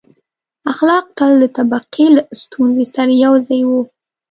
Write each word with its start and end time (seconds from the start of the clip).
•اخلاق 0.71 1.05
تل 1.17 1.31
د 1.41 1.43
طبقې 1.57 2.05
له 2.15 2.21
ستونزې 2.43 2.85
سره 2.95 3.13
یو 3.25 3.33
ځای 3.47 3.61
وو. 3.69 3.81